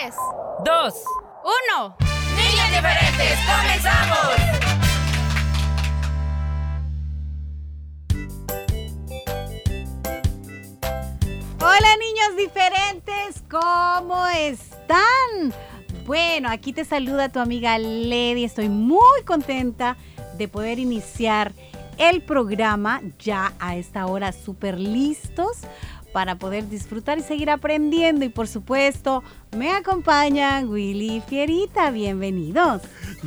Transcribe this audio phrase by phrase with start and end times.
[0.00, 0.14] tres,
[0.64, 0.94] dos,
[1.44, 1.96] uno.
[2.36, 4.18] niños diferentes, comenzamos.
[11.60, 15.52] Hola niños diferentes, ¿cómo están?
[16.06, 18.44] Bueno, aquí te saluda tu amiga Lady.
[18.44, 19.96] Estoy muy contenta
[20.38, 21.52] de poder iniciar
[21.98, 25.58] el programa ya a esta hora súper listos
[26.12, 28.24] para poder disfrutar y seguir aprendiendo.
[28.24, 29.22] Y por supuesto,
[29.56, 31.90] me acompañan Willy y Fierita.
[31.90, 32.82] Bienvenidos.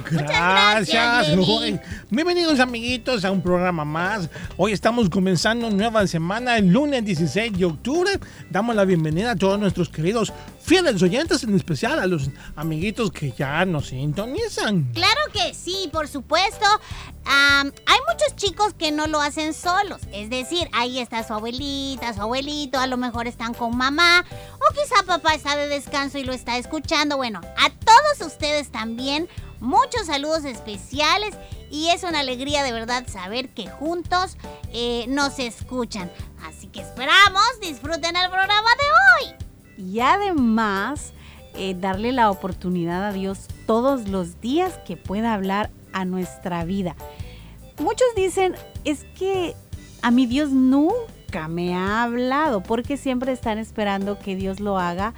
[0.09, 1.29] Gracias.
[1.37, 1.79] Uy,
[2.09, 4.29] Bienvenidos amiguitos a un programa más.
[4.57, 8.19] Hoy estamos comenzando nueva semana, el lunes 16 de octubre.
[8.49, 13.31] Damos la bienvenida a todos nuestros queridos fieles oyentes, en especial a los amiguitos que
[13.31, 14.91] ya nos sintonizan.
[14.93, 16.65] Claro que sí, por supuesto.
[17.25, 20.01] Hay muchos chicos que no lo hacen solos.
[20.11, 24.25] Es decir, ahí está su abuelita, su abuelito, a lo mejor están con mamá.
[24.55, 27.17] O quizá papá está de descanso y lo está escuchando.
[27.17, 29.27] Bueno, a todos ustedes también,
[29.59, 31.35] muchos saludos especiales.
[31.71, 34.37] Y es una alegría de verdad saber que juntos
[34.71, 36.11] eh, nos escuchan.
[36.45, 39.85] Así que esperamos, disfruten el programa de hoy.
[39.91, 41.13] Y además,
[41.55, 46.95] eh, darle la oportunidad a Dios todos los días que pueda hablar a nuestra vida.
[47.79, 49.55] Muchos dicen, es que
[50.01, 55.13] a mi Dios nunca me ha hablado, porque siempre están esperando que Dios lo haga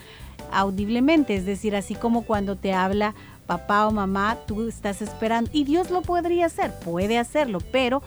[0.56, 3.14] audiblemente, es decir, así como cuando te habla
[3.46, 8.02] papá o mamá, tú estás esperando y Dios lo podría hacer, puede hacerlo, pero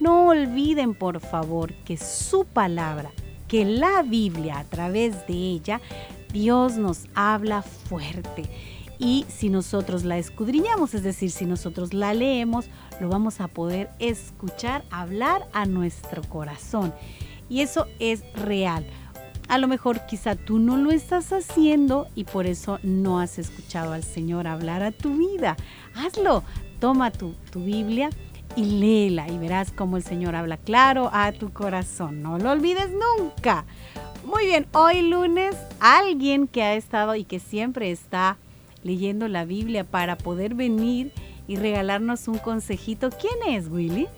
[0.00, 3.10] no olviden por favor que su palabra,
[3.48, 5.80] que la Biblia a través de ella,
[6.32, 8.44] Dios nos habla fuerte.
[8.98, 12.66] Y si nosotros la escudriñamos, es decir, si nosotros la leemos,
[13.00, 16.94] lo vamos a poder escuchar hablar a nuestro corazón.
[17.48, 18.86] Y eso es real.
[19.48, 23.92] A lo mejor quizá tú no lo estás haciendo y por eso no has escuchado
[23.92, 25.56] al Señor hablar a tu vida.
[25.94, 26.42] Hazlo.
[26.80, 28.10] Toma tu, tu Biblia
[28.56, 32.22] y léela y verás cómo el Señor habla claro a tu corazón.
[32.22, 33.64] No lo olvides nunca.
[34.24, 38.36] Muy bien, hoy lunes alguien que ha estado y que siempre está
[38.82, 41.12] leyendo la Biblia para poder venir
[41.46, 43.10] y regalarnos un consejito.
[43.10, 44.08] ¿Quién es, Willy?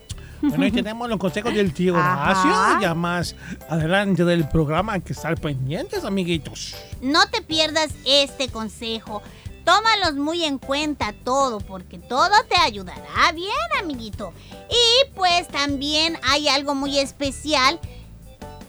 [0.41, 2.41] Bueno, ahí tenemos los consejos del tío Ajá.
[2.41, 2.81] Horacio.
[2.81, 3.35] Ya más
[3.69, 6.75] adelante del programa hay que estar pendientes, amiguitos.
[7.01, 9.23] No te pierdas este consejo.
[9.65, 13.51] Tómalos muy en cuenta todo, porque todo te ayudará bien,
[13.83, 14.33] amiguito.
[14.71, 17.81] Y pues también hay algo muy especial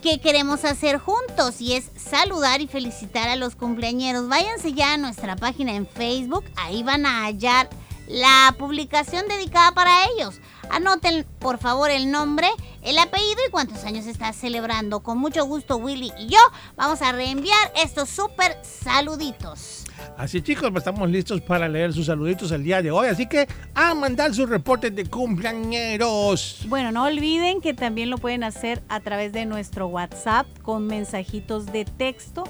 [0.02, 4.28] que queremos hacer juntos y es saludar y felicitar a los cumpleañeros.
[4.28, 7.70] Váyanse ya a nuestra página en Facebook, ahí van a hallar
[8.08, 10.40] la publicación dedicada para ellos.
[10.70, 12.48] Anoten por favor el nombre,
[12.82, 15.02] el apellido y cuántos años estás celebrando.
[15.02, 16.40] Con mucho gusto Willy y yo
[16.76, 19.86] vamos a reenviar estos súper saluditos.
[20.18, 23.08] Así chicos, pues, estamos listos para leer sus saluditos el día de hoy.
[23.08, 26.66] Así que a mandar sus reportes de cumpleañeros.
[26.68, 31.68] Bueno, no olviden que también lo pueden hacer a través de nuestro WhatsApp con mensajitos
[31.68, 32.44] de texto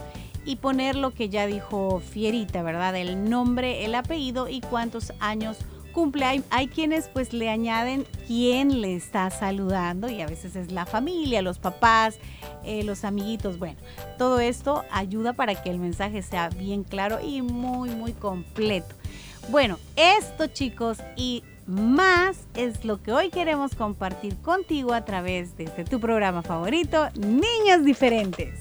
[0.45, 2.95] y poner lo que ya dijo Fierita, ¿verdad?
[2.95, 5.57] El nombre, el apellido y cuántos años
[5.97, 6.43] cumple.
[6.51, 11.41] Hay, quienes pues le añaden quién le está saludando y a veces es la familia,
[11.41, 12.19] los papás,
[12.63, 13.57] eh, los amiguitos.
[13.57, 13.79] Bueno,
[14.19, 18.93] todo esto ayuda para que el mensaje sea bien claro y muy, muy completo.
[19.49, 25.63] Bueno, esto chicos y más es lo que hoy queremos compartir contigo a través de
[25.63, 28.59] este, tu programa favorito, Niños Diferentes.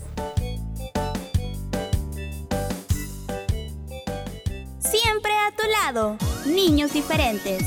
[4.97, 6.17] siempre a tu lado.
[6.47, 7.63] Niños diferentes.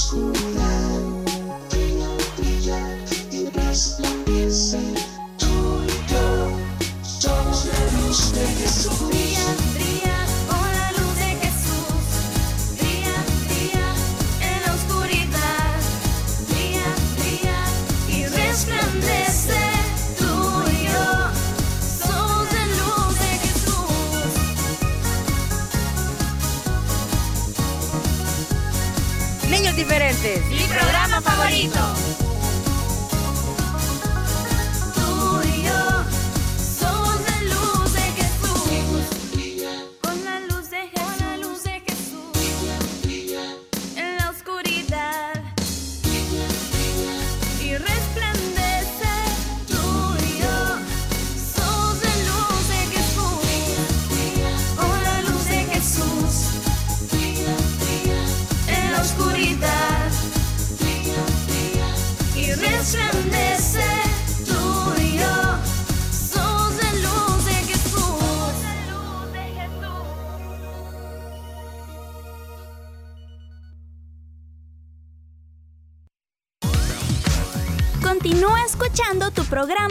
[0.00, 0.59] school.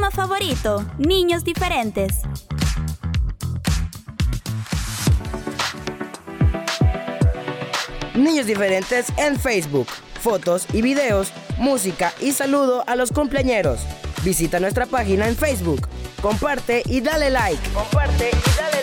[0.09, 2.21] Programa favorito, Niños Diferentes.
[8.15, 9.87] Niños Diferentes en Facebook.
[10.21, 13.81] Fotos y videos, música y saludo a los cumpleañeros.
[14.23, 15.87] Visita nuestra página en Facebook.
[16.21, 17.69] Comparte y dale like.
[17.69, 18.78] Comparte y dale like.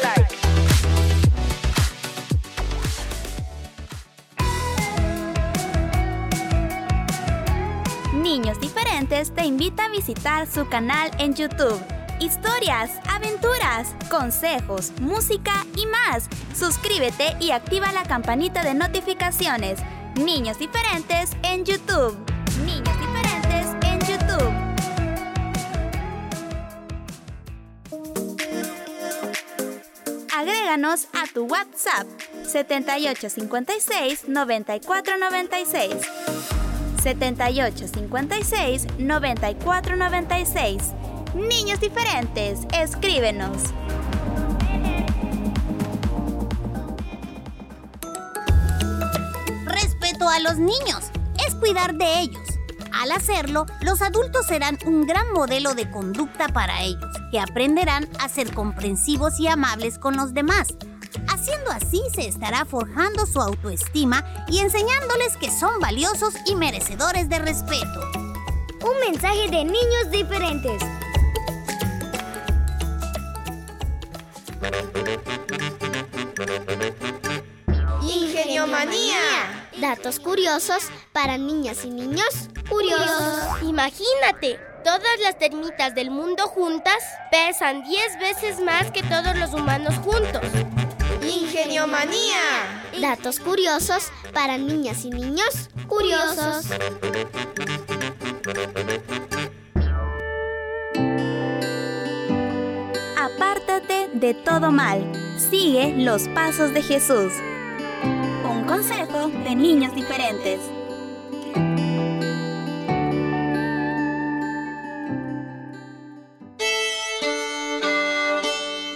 [8.96, 11.78] Te invita a visitar su canal en YouTube.
[12.18, 16.30] Historias, aventuras, consejos, música y más.
[16.58, 19.80] Suscríbete y activa la campanita de notificaciones.
[20.14, 22.16] Niños Diferentes en YouTube.
[22.64, 24.50] Niños Diferentes en YouTube.
[30.34, 32.06] Agréganos a tu WhatsApp
[32.46, 36.55] 7856 9496.
[37.06, 40.82] 7856 9496.
[41.36, 43.56] Niños diferentes, escríbenos.
[49.66, 51.12] Respeto a los niños
[51.46, 52.42] es cuidar de ellos.
[52.92, 58.28] Al hacerlo, los adultos serán un gran modelo de conducta para ellos, que aprenderán a
[58.28, 60.74] ser comprensivos y amables con los demás.
[61.28, 67.38] Haciendo así se estará forjando su autoestima y enseñándoles que son valiosos y merecedores de
[67.38, 68.00] respeto.
[68.82, 70.82] Un mensaje de niños diferentes.
[78.02, 79.62] Ingenio Ingeniomanía.
[79.80, 83.62] Datos curiosos para niñas y niños curiosos.
[83.62, 89.94] Imagínate, todas las termitas del mundo juntas pesan 10 veces más que todos los humanos
[89.96, 90.42] juntos.
[91.28, 92.82] Ingeniomanía.
[93.00, 96.66] Datos curiosos para niñas y niños curiosos.
[103.18, 105.04] Apártate de todo mal.
[105.50, 107.32] Sigue los pasos de Jesús.
[108.44, 110.60] Un consejo de niños diferentes.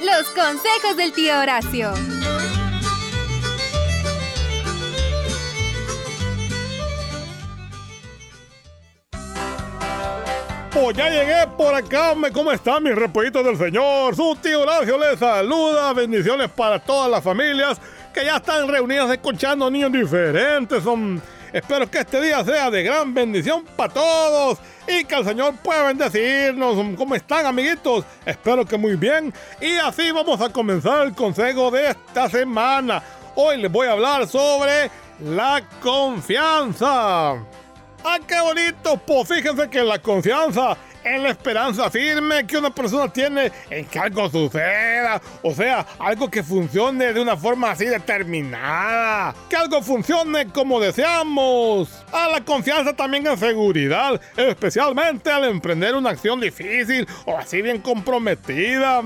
[0.05, 2.20] Los consejos del tío Horacio.
[10.73, 12.15] Pues ya llegué por acá.
[12.33, 14.15] ¿Cómo están mis repollitos del Señor?
[14.15, 15.93] Su tío Horacio les saluda.
[15.93, 17.81] Bendiciones para todas las familias
[18.15, 20.83] que ya están reunidas escuchando niños diferentes.
[20.85, 21.21] Son...
[21.53, 25.89] Espero que este día sea de gran bendición para todos y que el Señor pueda
[25.89, 26.77] bendecirnos.
[26.97, 28.05] ¿Cómo están, amiguitos?
[28.25, 29.35] Espero que muy bien.
[29.61, 33.03] Y así vamos a comenzar el consejo de esta semana.
[33.35, 37.39] Hoy les voy a hablar sobre la confianza.
[38.05, 38.97] ¡Ah, qué bonito!
[38.97, 43.99] Pues fíjense que la confianza es la esperanza firme que una persona tiene en que
[43.99, 45.21] algo suceda.
[45.43, 49.35] O sea, algo que funcione de una forma así determinada.
[49.49, 51.89] Que algo funcione como deseamos.
[52.13, 57.81] A la confianza también en seguridad, especialmente al emprender una acción difícil o así bien
[57.81, 59.03] comprometida.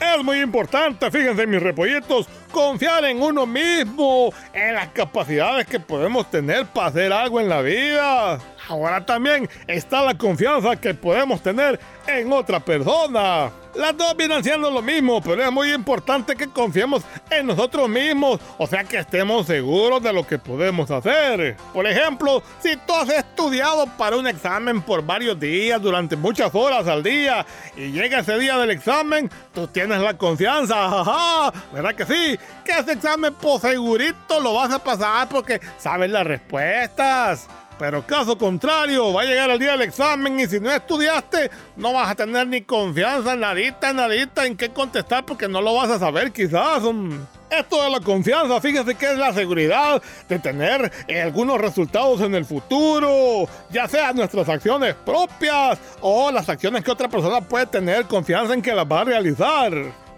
[0.00, 6.28] Es muy importante, fíjense mis repollitos, confiar en uno mismo, en las capacidades que podemos
[6.28, 8.38] tener para hacer algo en la vida.
[8.68, 13.50] Ahora también está la confianza que podemos tener en otra persona.
[13.74, 18.38] Las dos vienen siendo lo mismo, pero es muy importante que confiemos en nosotros mismos,
[18.58, 21.56] o sea que estemos seguros de lo que podemos hacer.
[21.72, 26.86] Por ejemplo, si tú has estudiado para un examen por varios días, durante muchas horas
[26.86, 32.04] al día, y llega ese día del examen, tú tienes la confianza, jaja, ¿verdad que
[32.04, 32.38] sí?
[32.66, 37.48] Que ese examen por segurito lo vas a pasar porque sabes las respuestas.
[37.82, 41.92] Pero caso contrario, va a llegar el día del examen y si no estudiaste, no
[41.92, 45.98] vas a tener ni confianza, nadita, nadita en qué contestar porque no lo vas a
[45.98, 46.84] saber quizás.
[47.50, 50.92] Esto de la confianza, fíjese que es la seguridad de tener
[51.24, 57.08] algunos resultados en el futuro, ya sea nuestras acciones propias o las acciones que otra
[57.08, 59.72] persona puede tener confianza en que las va a realizar.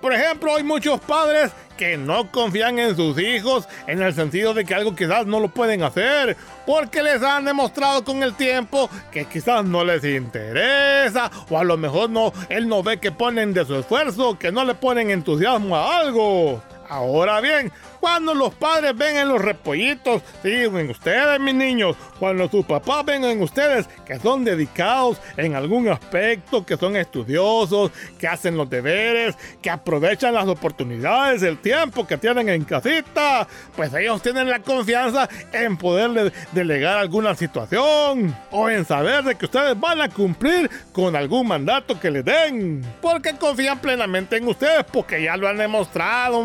[0.04, 4.66] Por ejemplo, hay muchos padres que no confían en sus hijos en el sentido de
[4.66, 9.24] que algo quizás no lo pueden hacer porque les han demostrado con el tiempo que
[9.24, 13.64] quizás no les interesa o a lo mejor no él no ve que ponen de
[13.64, 16.62] su esfuerzo, que no le ponen entusiasmo a algo.
[16.94, 22.48] Ahora bien, cuando los padres ven en los repollitos, sí, en ustedes, mis niños, cuando
[22.48, 28.28] sus papás ven en ustedes que son dedicados en algún aspecto, que son estudiosos, que
[28.28, 34.22] hacen los deberes, que aprovechan las oportunidades, el tiempo que tienen en casita, pues ellos
[34.22, 40.00] tienen la confianza en poderle delegar alguna situación o en saber de que ustedes van
[40.00, 45.36] a cumplir con algún mandato que les den, porque confían plenamente en ustedes porque ya
[45.36, 46.44] lo han demostrado.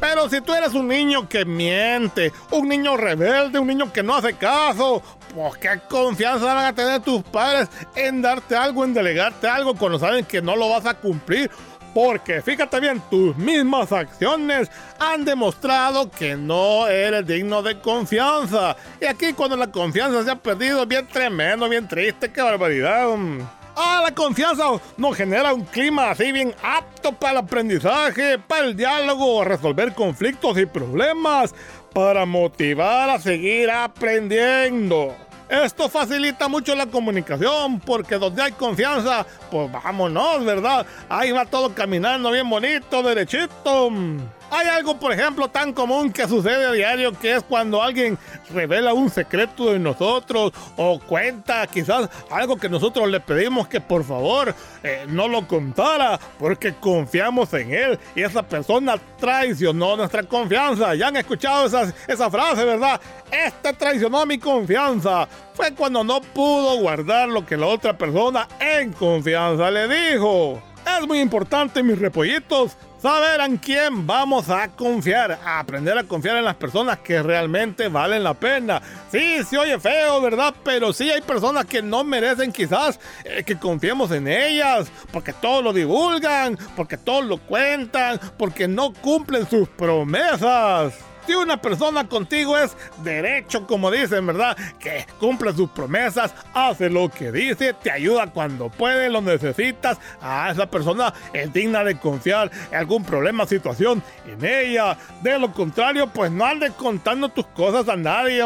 [0.00, 4.16] Pero si tú eres un niño que miente, un niño rebelde, un niño que no
[4.16, 5.02] hace caso,
[5.34, 9.98] pues qué confianza van a tener tus padres en darte algo, en delegarte algo cuando
[9.98, 11.50] saben que no lo vas a cumplir.
[11.94, 18.76] Porque fíjate bien, tus mismas acciones han demostrado que no eres digno de confianza.
[19.00, 23.08] Y aquí cuando la confianza se ha perdido, bien tremendo, bien triste, qué barbaridad.
[23.80, 24.64] Ah, la confianza
[24.96, 30.58] nos genera un clima así bien apto para el aprendizaje, para el diálogo, resolver conflictos
[30.58, 31.54] y problemas,
[31.94, 35.14] para motivar a seguir aprendiendo.
[35.48, 40.84] Esto facilita mucho la comunicación porque donde hay confianza, pues vámonos, ¿verdad?
[41.08, 43.92] Ahí va todo caminando bien bonito, derechito.
[44.50, 48.18] Hay algo, por ejemplo, tan común que sucede a diario, que es cuando alguien
[48.50, 54.04] revela un secreto de nosotros o cuenta quizás algo que nosotros le pedimos que por
[54.04, 60.94] favor eh, no lo contara porque confiamos en él y esa persona traicionó nuestra confianza.
[60.94, 63.00] Ya han escuchado esa, esa frase, ¿verdad?
[63.30, 65.28] Este traicionó mi confianza.
[65.52, 70.62] Fue cuando no pudo guardar lo que la otra persona en confianza le dijo.
[70.98, 76.36] Es muy importante, mis repollitos, saber en quién vamos a confiar, a aprender a confiar
[76.36, 78.82] en las personas que realmente valen la pena.
[79.10, 80.54] Sí, se oye feo, ¿verdad?
[80.64, 85.62] Pero sí hay personas que no merecen quizás eh, que confiemos en ellas, porque todos
[85.62, 91.07] lo divulgan, porque todos lo cuentan, porque no cumplen sus promesas.
[91.28, 94.56] Si una persona contigo es derecho, como dicen, ¿verdad?
[94.78, 99.98] Que cumple sus promesas, hace lo que dice, te ayuda cuando puede, lo necesitas.
[100.22, 104.96] A esa persona es digna de confiar en algún problema, situación en ella.
[105.20, 108.42] De lo contrario, pues no andes contando tus cosas a nadie.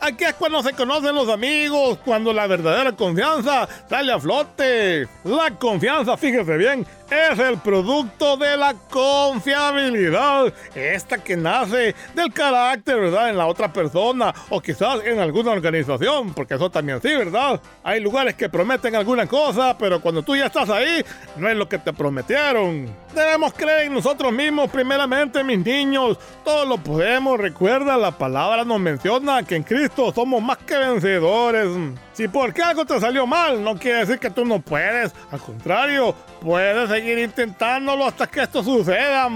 [0.00, 5.08] Aquí es cuando se conocen los amigos, cuando la verdadera confianza sale a flote.
[5.24, 10.52] La confianza, fíjese bien, es el producto de la confiabilidad.
[10.74, 13.30] Esta que nace del carácter, ¿verdad?
[13.30, 17.60] En la otra persona o quizás en alguna organización, porque eso también sí, ¿verdad?
[17.82, 21.04] Hay lugares que prometen alguna cosa, pero cuando tú ya estás ahí,
[21.36, 22.88] no es lo que te prometieron.
[23.14, 26.18] Debemos creer en nosotros mismos primeramente, mis niños.
[26.44, 27.38] Todos lo podemos.
[27.38, 31.68] Recuerda, la palabra nos menciona que en Cristo somos más que vencedores.
[32.12, 35.12] Si porque algo te salió mal, no quiere decir que tú no puedes.
[35.30, 39.28] Al contrario, puedes intentándolo hasta que esto suceda.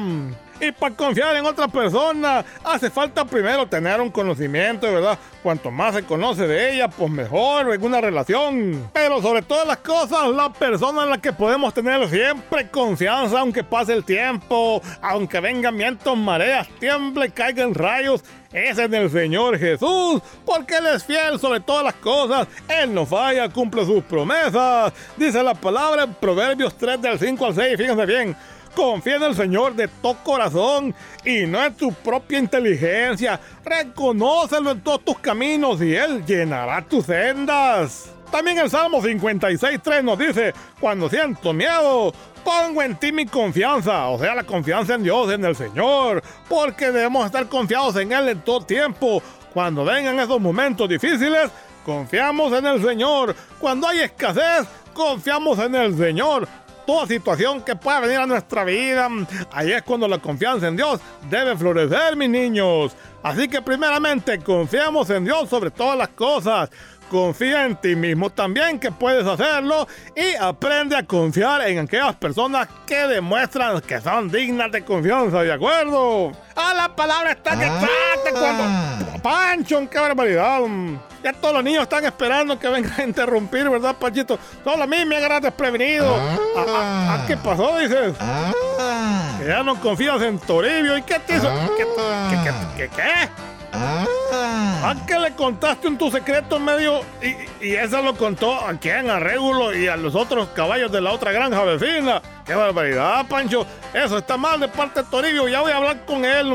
[0.60, 5.16] Y para confiar en otra persona, hace falta primero tener un conocimiento, ¿verdad?
[5.42, 8.90] Cuanto más se conoce de ella, pues mejor en una relación.
[8.92, 13.62] Pero sobre todas las cosas, la persona en la que podemos tener siempre confianza, aunque
[13.62, 20.20] pase el tiempo, aunque vengan vientos, mareas, tiemble, caigan rayos, es en el Señor Jesús,
[20.44, 22.48] porque Él es fiel sobre todas las cosas.
[22.66, 24.92] Él no falla, cumple sus promesas.
[25.16, 28.36] Dice la palabra en Proverbios 3 del 5 al 6, fíjense bien.
[28.74, 30.94] Confía en el Señor de todo corazón
[31.24, 33.40] y no en tu propia inteligencia.
[33.64, 38.12] Reconócelo en todos tus caminos y Él llenará tus sendas.
[38.30, 42.12] También el Salmo 56.3 nos dice, cuando siento miedo,
[42.44, 46.90] pongo en ti mi confianza, o sea, la confianza en Dios, en el Señor, porque
[46.90, 49.22] debemos estar confiados en Él en todo tiempo.
[49.54, 51.50] Cuando vengan esos momentos difíciles,
[51.86, 53.34] confiamos en el Señor.
[53.58, 56.46] Cuando hay escasez, confiamos en el Señor
[56.88, 59.10] toda situación que pueda venir a nuestra vida.
[59.52, 60.98] Ahí es cuando la confianza en Dios
[61.28, 62.96] debe florecer, mis niños.
[63.22, 66.70] Así que primeramente confiamos en Dios sobre todas las cosas.
[67.10, 72.68] Confía en ti mismo también que puedes hacerlo y aprende a confiar en aquellas personas
[72.86, 76.32] que demuestran que son dignas de confianza, ¿de acuerdo?
[76.54, 78.14] A la palabra está que Ah.
[78.32, 79.22] cuando...
[79.22, 80.60] Pancho, qué barbaridad.
[81.24, 84.38] Ya todos los niños están esperando que vengan a interrumpir, ¿verdad, Panchito?
[84.62, 86.14] Solo a mí me agarras desprevenido.
[86.14, 88.14] ¿A, a- a qué pasó, dices?
[89.40, 90.96] Que ya no confías en Toribio.
[90.96, 91.48] ¿Y qué te hizo?
[91.76, 93.28] ¿Qué, qué, qué, qué, qué?
[93.80, 97.00] ¿A qué le contaste un tu secreto en medio?
[97.22, 101.00] Y, y eso lo contó a quién, a Régulo y a los otros caballos de
[101.00, 102.22] la otra granja vecina.
[102.44, 103.66] ¡Qué barbaridad, Pancho!
[103.92, 105.48] Eso está mal de parte de Toribio.
[105.48, 106.54] Ya voy a hablar con él.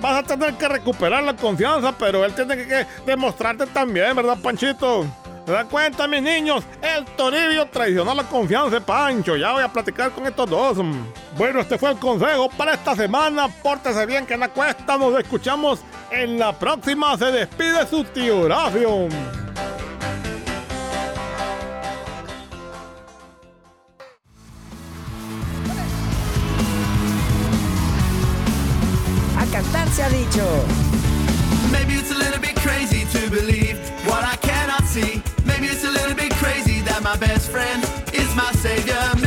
[0.00, 5.06] Vas a tener que recuperar la confianza, pero él tiene que demostrarte también, ¿verdad, Panchito?
[5.48, 6.62] ¿Se dan cuenta, mis niños?
[6.82, 9.34] El Toribio traicionó la confianza de Pancho.
[9.34, 10.76] Ya voy a platicar con estos dos.
[11.38, 13.48] Bueno, este fue el consejo para esta semana.
[13.48, 14.98] Pórtese bien, que la cuesta.
[14.98, 15.80] Nos escuchamos
[16.10, 17.16] en la próxima.
[17.16, 19.08] Se despide su tío Horacio.
[29.38, 30.44] A cantar se ha dicho.
[31.72, 35.22] Maybe it's a little bit crazy to believe what I cannot see.
[35.60, 37.82] Maybe it's a little bit crazy that my best friend
[38.14, 39.17] is my savior.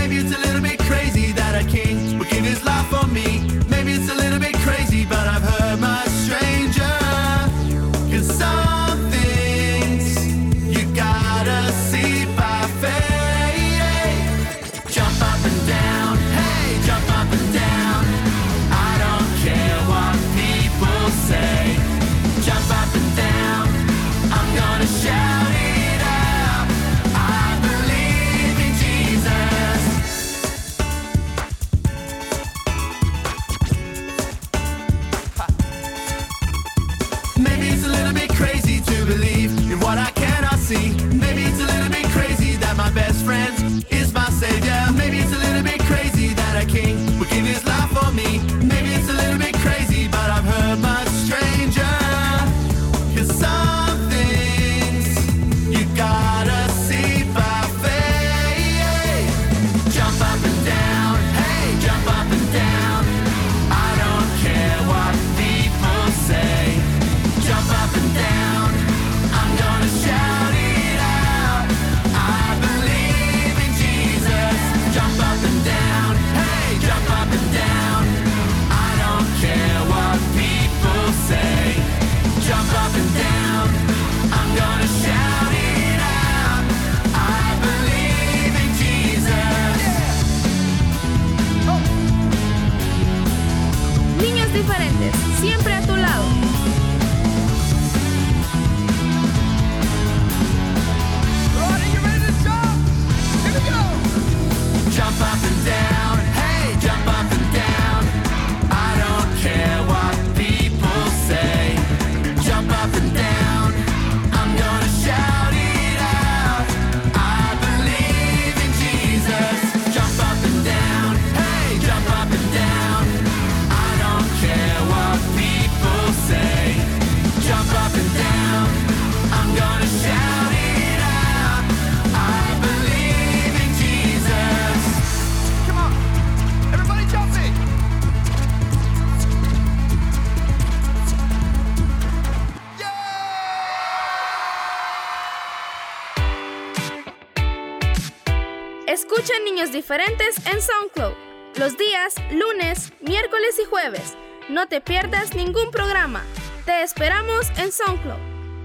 [149.93, 151.11] En SoundCloud.
[151.59, 154.15] Los días lunes, miércoles y jueves.
[154.49, 156.23] No te pierdas ningún programa.
[156.65, 158.17] Te esperamos en SoundCloud.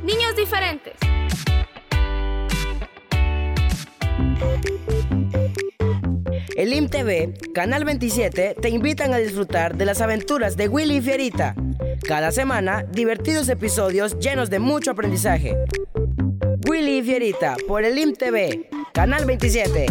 [0.05, 0.95] Niños Diferentes.
[6.55, 11.57] El IMTV, Canal 27, te invitan a disfrutar de las aventuras de Willy y Fierita.
[12.07, 15.57] Cada semana, divertidos episodios llenos de mucho aprendizaje.
[16.69, 19.87] Willy y Fierita, por el IMTV, Canal 27.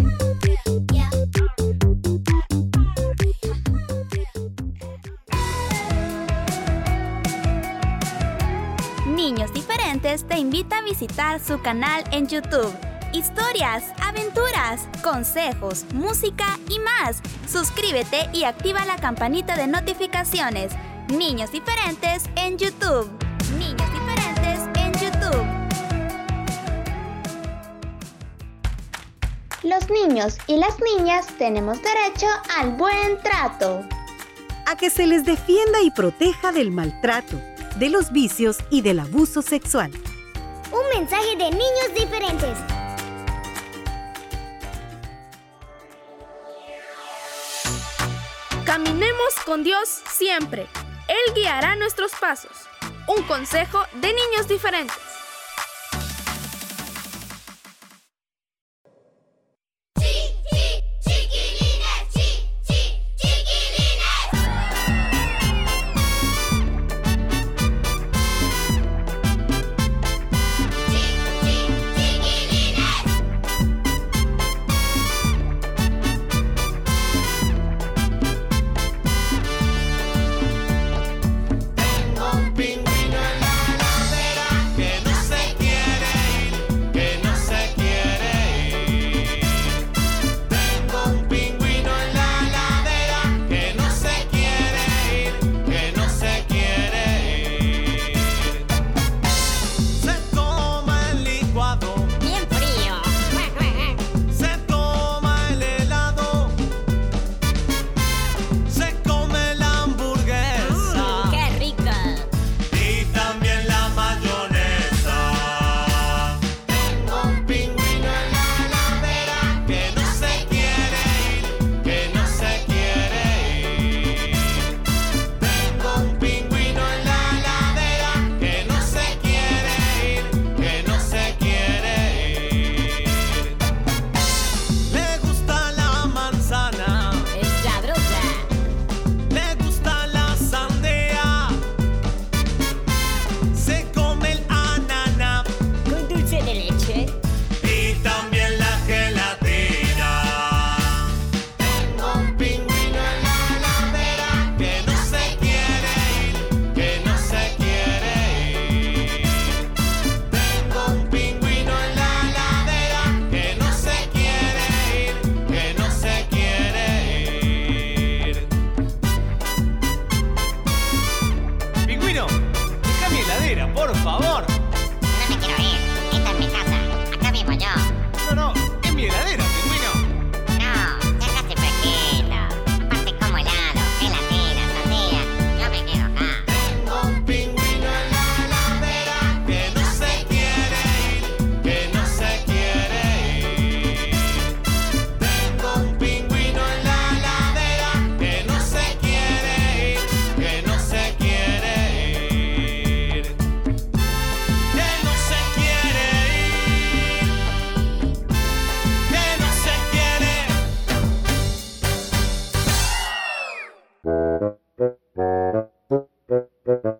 [10.05, 12.71] Te invita a visitar su canal en YouTube.
[13.11, 17.23] Historias, aventuras, consejos, música y más.
[17.49, 20.73] Suscríbete y activa la campanita de notificaciones.
[21.07, 23.09] Niños Diferentes en YouTube.
[23.57, 25.45] Niños Diferentes en YouTube.
[29.63, 32.27] Los niños y las niñas tenemos derecho
[32.59, 33.81] al buen trato.
[34.67, 37.39] a que se les defienda y proteja del maltrato,
[37.75, 39.91] de los vicios y del abuso sexual.
[40.71, 42.57] Un mensaje de niños diferentes.
[48.65, 50.67] Caminemos con Dios siempre.
[51.07, 52.51] Él guiará nuestros pasos.
[53.07, 55.04] Un consejo de niños diferentes.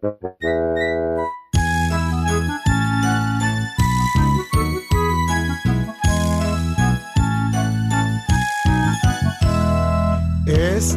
[0.06, 0.45] Thank you.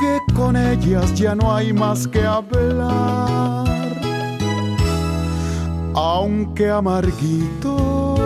[0.00, 3.68] que con ellas ya no hay más que hablar.
[5.94, 8.16] Aunque amarguito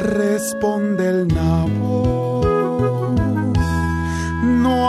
[0.00, 2.35] responde el nabo.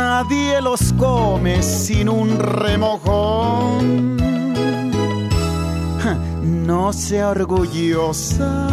[0.00, 4.16] nadie los come sin un remojón.
[6.66, 8.68] No sea orgullosa,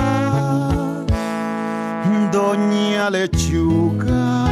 [2.32, 4.48] doña lechuga.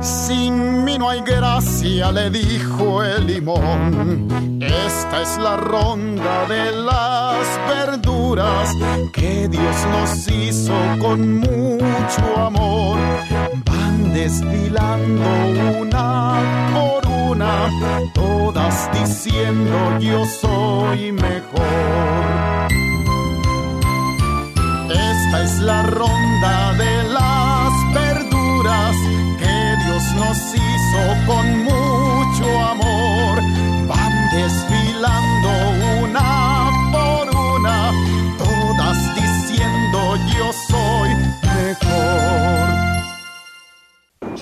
[0.00, 4.28] Sin mí no hay gracia, le dijo el limón.
[4.60, 8.74] Esta es la ronda de las verduras
[9.12, 12.98] que Dios nos hizo con mucho amor.
[14.14, 15.24] Desfilando
[15.80, 17.68] una por una,
[18.14, 22.68] todas diciendo yo soy mejor.
[24.88, 26.33] Esta es la ronda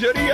[0.00, 0.29] Johnny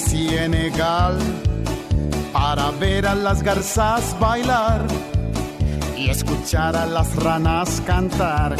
[0.00, 1.18] Senegal
[2.32, 4.86] para ver a las garzas bailar
[5.96, 8.56] y escuchar a las ranas cantar.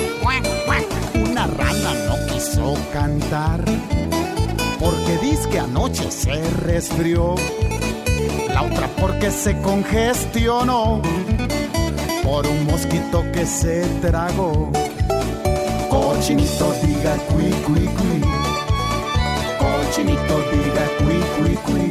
[1.14, 3.60] Una rana no quiso cantar
[4.78, 7.34] porque dice que anoche se resfrió.
[8.52, 11.00] La otra porque se congestionó
[12.22, 14.70] por un mosquito que se tragó.
[15.88, 18.20] Cochinito diga cui cui cui.
[19.58, 21.90] Cochinito diga cui cui cui.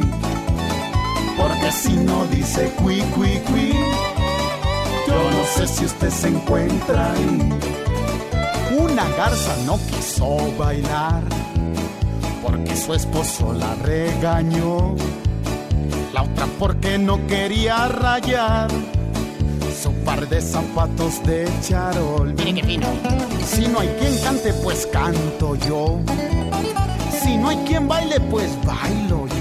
[1.36, 3.72] Porque si no dice cui cui cui,
[5.06, 7.50] yo no sé si usted se encuentra ahí.
[8.78, 11.22] Una garza no quiso bailar
[12.42, 14.94] porque su esposo la regañó.
[16.12, 18.68] La otra porque no quería rayar
[19.82, 22.34] su par de zapatos de charol.
[22.34, 22.86] Miren qué fino.
[23.46, 26.00] Si no hay quien cante, pues canto yo.
[27.22, 29.39] Si no hay quien baile, pues bailo yo.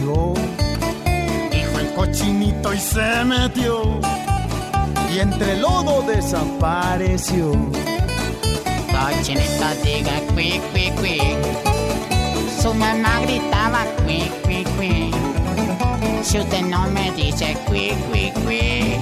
[1.51, 3.99] Dijo el cochinito y se metió.
[5.13, 7.51] Y entre lodo desapareció.
[8.91, 11.21] Cochinito diga cui cui cui.
[12.61, 15.11] Su mamá gritaba cui cui cui.
[16.23, 18.99] Si usted no me dice cui cui cui,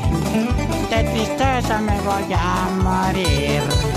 [0.89, 3.96] de tristeza me voy a morir.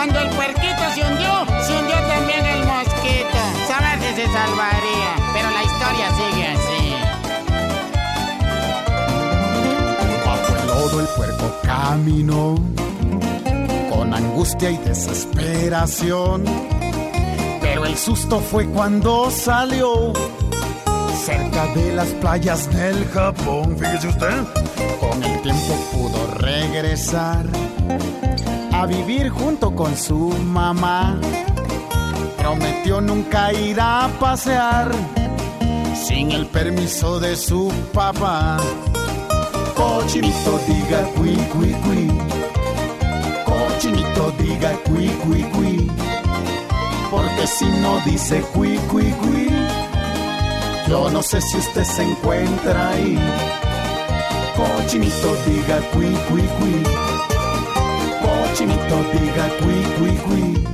[0.00, 3.38] Cuando el puerquito se hundió, se hundió también el mosquito.
[3.68, 6.94] Saber si se salvaría, pero la historia sigue así.
[10.24, 12.54] Bajo el lodo el puerco caminó
[13.90, 16.44] con angustia y desesperación.
[17.60, 20.14] Pero el susto fue cuando salió
[21.26, 23.76] cerca de las playas del Japón.
[23.78, 24.44] Fíjese usted,
[24.98, 27.44] con el tiempo pudo regresar
[28.80, 31.18] a vivir junto con su mamá.
[32.38, 34.90] Prometió nunca ir a pasear
[35.94, 38.56] sin el permiso de su papá.
[39.76, 42.08] Cochinito diga cui cui cui.
[43.44, 45.90] Cochinito diga cui cui cui.
[47.10, 49.50] Porque si no dice cui cui cui,
[50.88, 53.18] yo no sé si usted se encuentra ahí.
[54.56, 57.19] Cochinito diga cui cui cui.
[58.50, 60.64] Cochinito diga cui cui cui.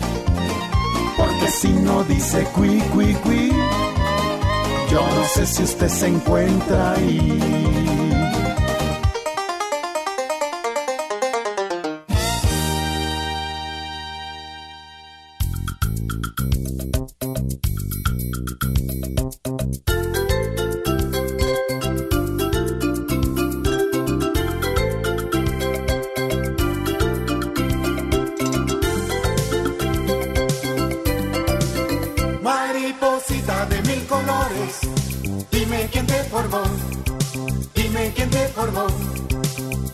[1.16, 3.52] Porque si no dice cui cui cui,
[4.88, 8.05] yo no sé si usted se encuentra ahí.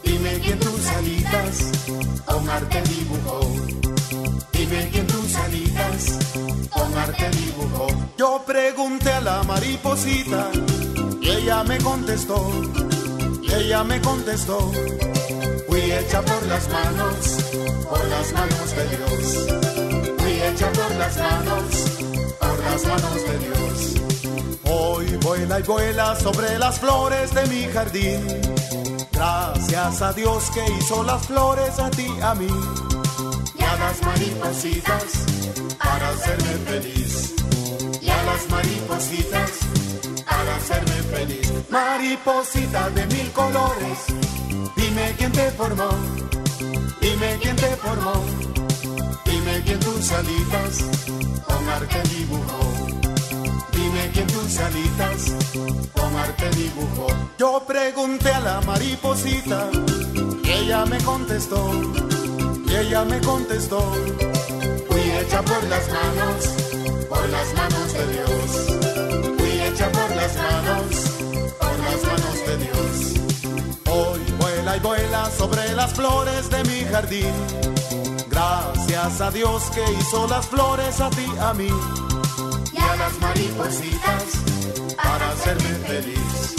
[0.02, 1.72] Dime quién tus alitas
[2.24, 3.40] con arte dibujó.
[4.52, 6.18] Dime quién tus alitas
[6.70, 7.86] con arte dibujó.
[8.16, 10.50] Yo pregunté a la mariposita
[11.20, 12.50] y ella me contestó.
[13.42, 14.72] Y ella me contestó.
[15.68, 17.36] Fui hecha por las manos,
[17.90, 20.16] por las manos de Dios.
[20.18, 21.64] Fui hecha por las manos,
[22.40, 24.11] por las manos de Dios.
[24.64, 28.26] Hoy vuela y vuela sobre las flores de mi jardín.
[29.12, 32.48] Gracias a Dios que hizo las flores a ti, a mí.
[33.58, 35.04] Y a las maripositas
[35.78, 37.34] para hacerme feliz.
[38.00, 39.50] Y a las maripositas
[40.24, 41.52] para hacerme feliz.
[41.68, 43.98] Mariposita de mil colores,
[44.76, 45.90] dime quién te formó.
[47.00, 48.12] Dime quién te formó.
[49.24, 50.84] Dime quién tus alitas
[51.46, 53.11] con arte dibujó.
[53.72, 55.32] Dime quién tus alitas
[55.94, 57.06] con arte dibujó.
[57.38, 59.70] Yo pregunté a la mariposita
[60.44, 61.70] y ella me contestó.
[62.66, 63.80] Y ella me contestó.
[64.88, 66.48] Fui hecha por las manos,
[67.08, 69.38] por las manos de Dios.
[69.38, 70.94] Fui hecha por las manos,
[71.58, 72.90] por las manos de Dios.
[73.90, 77.34] Hoy vuela y vuela sobre las flores de mi jardín.
[78.30, 81.68] Gracias a Dios que hizo las flores a ti, a mí
[82.82, 84.24] y a las maripositas
[84.96, 86.56] para hacerme feliz.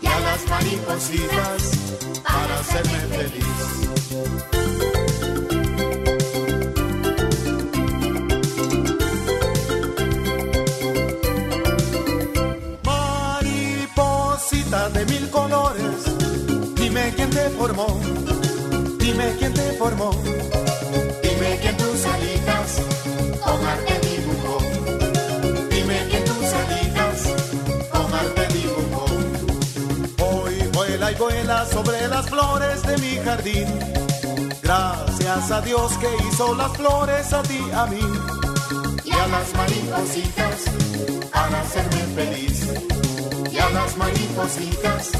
[0.00, 1.60] Y a las maripositas
[2.22, 3.80] para hacerme feliz.
[14.94, 16.04] De mil colores,
[16.74, 18.00] dime quién te formó,
[18.98, 20.10] dime quién te formó,
[31.20, 33.66] sobre las flores de mi jardín.
[34.62, 38.00] Gracias a Dios que hizo las flores a ti, a mí.
[39.04, 40.64] Y a las maripositas
[41.30, 42.62] para hacerme feliz.
[43.52, 45.10] Y a las maripositas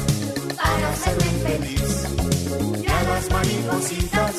[0.57, 2.07] para hacerme feliz.
[2.81, 4.35] Y a las maripositas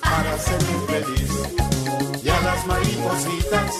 [0.00, 1.30] para hacerme feliz.
[2.22, 3.70] Y a las maripositas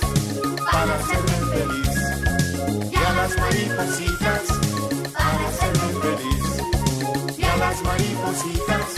[0.72, 2.90] para hacerme feliz.
[2.90, 4.63] Y a las maripositas
[7.74, 8.94] las maripositas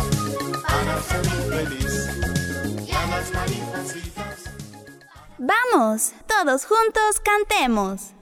[0.69, 2.87] para hacerme feliz.
[2.87, 4.45] Y a las maripositas.
[5.39, 8.13] Vamos, todos juntos cantemos.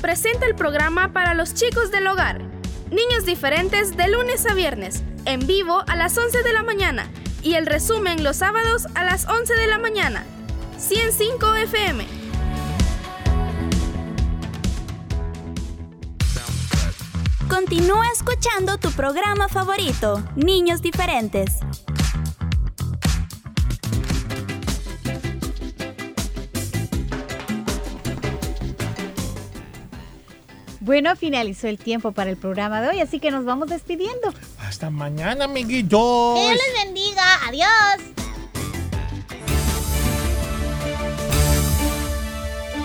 [0.00, 2.40] Presenta el programa para los chicos del hogar.
[2.90, 7.10] Niños diferentes de lunes a viernes, en vivo a las 11 de la mañana
[7.42, 10.24] y el resumen los sábados a las 11 de la mañana.
[10.78, 12.06] 105 FM.
[17.50, 21.58] Continúa escuchando tu programa favorito, Niños Diferentes.
[30.84, 34.34] Bueno, finalizó el tiempo para el programa de hoy, así que nos vamos despidiendo.
[34.58, 36.38] Hasta mañana, amiguitos.
[36.38, 37.24] Que Dios les bendiga.
[37.48, 38.02] Adiós.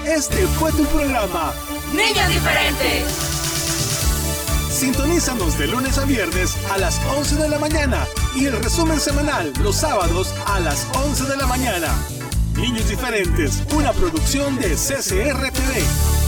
[0.07, 1.53] Este fue tu programa.
[1.91, 3.03] Niños diferentes.
[4.71, 9.51] Sintonízanos de lunes a viernes a las 11 de la mañana y el resumen semanal
[9.61, 11.89] los sábados a las 11 de la mañana.
[12.55, 16.18] Niños diferentes, una producción de CCR TV.